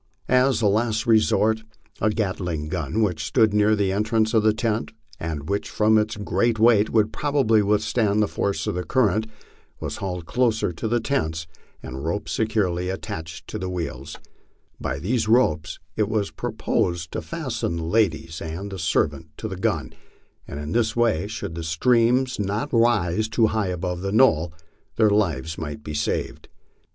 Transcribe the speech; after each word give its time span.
As 0.27 0.63
a 0.63 0.67
last 0.67 1.05
resort, 1.05 1.61
a 2.01 2.09
Gatling 2.09 2.69
gun 2.69 3.03
which 3.03 3.23
stood 3.23 3.53
near 3.53 3.75
the 3.75 3.91
entrance 3.91 4.33
of 4.33 4.41
the 4.41 4.51
tent, 4.51 4.93
and 5.19 5.47
which 5.47 5.69
from 5.69 5.99
its 5.99 6.17
great 6.17 6.57
weight 6.57 6.89
would 6.89 7.13
probably 7.13 7.61
withstand 7.61 8.19
the 8.19 8.27
force 8.27 8.65
of 8.65 8.73
the 8.73 8.83
current, 8.83 9.27
was 9.79 9.97
hauled 9.97 10.25
closer 10.25 10.73
to 10.73 10.87
the 10.87 10.99
tent 10.99 11.45
and 11.83 12.03
ropes 12.03 12.31
securely 12.31 12.89
attached 12.89 13.45
to 13.49 13.59
the 13.59 13.69
wheels; 13.69 14.17
by 14.79 14.97
these 14.97 15.27
ropes 15.27 15.77
it 15.95 16.09
was 16.09 16.31
pro 16.31 16.51
posed 16.53 17.11
to 17.11 17.21
fasten 17.21 17.75
the 17.75 17.83
ladies 17.83 18.41
and 18.41 18.71
the 18.71 18.79
servant 18.79 19.27
to 19.37 19.47
the 19.47 19.55
gun, 19.55 19.93
and 20.47 20.59
in 20.59 20.71
this 20.71 20.95
way, 20.95 21.27
should 21.27 21.53
the 21.53 21.63
streams 21.63 22.39
not 22.39 22.73
rise 22.73 23.29
too 23.29 23.45
high 23.45 23.67
above 23.67 24.01
the 24.01 24.11
knoll, 24.11 24.51
their 24.95 25.11
lives 25.11 25.59
might 25.59 25.83
be 25.83 25.93
saved. 25.93 26.49